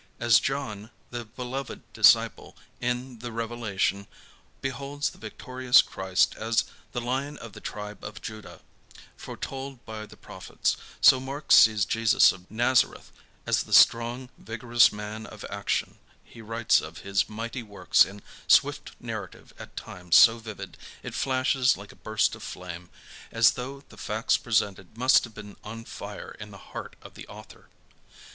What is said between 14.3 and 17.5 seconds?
vigorous man of action; he writes of His